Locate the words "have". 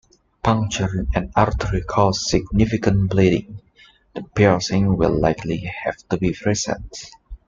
5.83-5.97